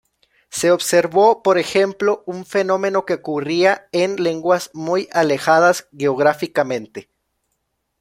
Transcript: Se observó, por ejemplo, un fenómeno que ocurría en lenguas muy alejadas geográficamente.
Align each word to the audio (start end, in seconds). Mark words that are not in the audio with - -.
Se 0.49 0.71
observó, 0.71 1.43
por 1.43 1.59
ejemplo, 1.59 2.23
un 2.25 2.43
fenómeno 2.43 3.05
que 3.05 3.13
ocurría 3.13 3.87
en 3.91 4.15
lenguas 4.15 4.71
muy 4.73 5.07
alejadas 5.11 5.89
geográficamente. 5.95 7.07